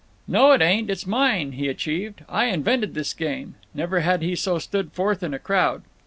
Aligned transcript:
"No, 0.27 0.51
it 0.53 0.63
ain't—it's 0.63 1.05
mine," 1.05 1.51
he 1.51 1.67
achieved. 1.67 2.23
"I 2.27 2.45
invented 2.45 2.95
this 2.95 3.13
game." 3.13 3.53
Never 3.75 3.99
had 3.99 4.23
he 4.23 4.35
so 4.35 4.57
stood 4.57 4.93
forth 4.93 5.21
in 5.21 5.31
a 5.31 5.37
crowd. 5.37 5.83